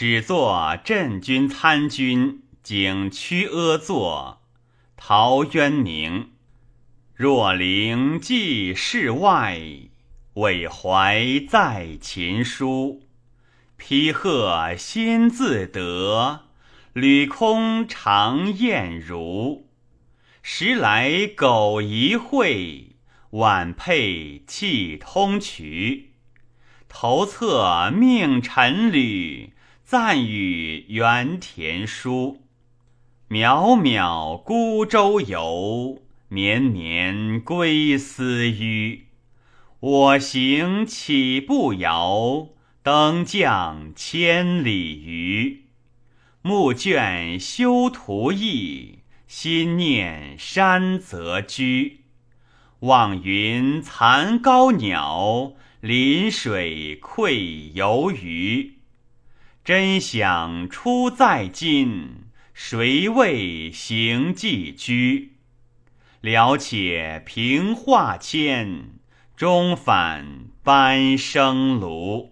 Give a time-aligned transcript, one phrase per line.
[0.00, 4.42] 始作镇军参军，景屈阿作。
[4.96, 6.30] 陶渊明。
[7.16, 9.60] 若灵寄世外，
[10.34, 13.08] 委怀在秦书。
[13.76, 16.42] 披鹤先自得，
[16.92, 19.66] 履空常厌如。
[20.42, 22.94] 时来苟一会，
[23.30, 26.04] 晚佩气通衢。
[26.88, 29.54] 头策命陈履。
[29.90, 32.42] 赞与原田书，
[33.30, 39.06] 渺渺孤舟游，绵绵归思域。
[39.80, 42.48] 我行岂不遥？
[42.82, 45.62] 登将千里余。
[46.42, 52.02] 暮卷修图意，心念山泽居。
[52.80, 58.74] 望云残高鸟，临水愧游鱼。
[59.68, 62.22] 真想出在今，
[62.54, 65.34] 谁为行寄居？
[66.22, 68.92] 了且平化迁，
[69.36, 72.30] 终返班生庐。